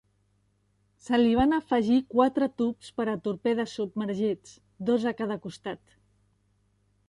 Se 1.07 1.19
li 1.19 1.35
van 1.39 1.53
afegir 1.57 1.97
quatre 2.15 2.49
tubs 2.63 2.89
per 3.01 3.07
a 3.11 3.15
torpedes 3.29 3.77
submergits, 3.81 4.59
dos 4.89 5.09
a 5.13 5.17
cada 5.23 5.41
costat. 5.47 5.99